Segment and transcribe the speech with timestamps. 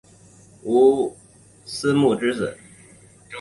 [0.63, 1.15] 吴
[1.63, 2.57] 思穆之子。